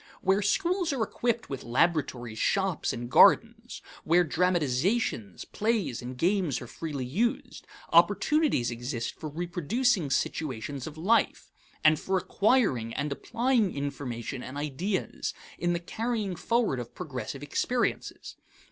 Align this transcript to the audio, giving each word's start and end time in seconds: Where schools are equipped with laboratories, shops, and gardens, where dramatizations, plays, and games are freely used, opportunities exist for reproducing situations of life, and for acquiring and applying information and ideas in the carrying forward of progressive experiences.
Where 0.23 0.41
schools 0.41 0.91
are 0.93 1.03
equipped 1.03 1.47
with 1.47 1.63
laboratories, 1.63 2.39
shops, 2.39 2.91
and 2.91 3.07
gardens, 3.07 3.83
where 4.03 4.23
dramatizations, 4.23 5.45
plays, 5.45 6.01
and 6.01 6.17
games 6.17 6.59
are 6.59 6.65
freely 6.65 7.05
used, 7.05 7.67
opportunities 7.93 8.71
exist 8.71 9.13
for 9.13 9.29
reproducing 9.29 10.09
situations 10.09 10.87
of 10.87 10.97
life, 10.97 11.51
and 11.83 11.99
for 11.99 12.17
acquiring 12.17 12.93
and 12.95 13.11
applying 13.11 13.75
information 13.77 14.41
and 14.41 14.57
ideas 14.57 15.35
in 15.59 15.73
the 15.73 15.79
carrying 15.79 16.35
forward 16.35 16.79
of 16.79 16.95
progressive 16.95 17.43
experiences. 17.43 18.37